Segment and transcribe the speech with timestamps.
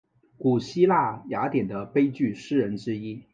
[0.35, 3.23] 古希腊雅典的悲剧诗人之一。